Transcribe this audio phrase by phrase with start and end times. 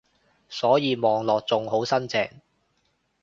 [0.49, 2.31] 所以望落仲好新淨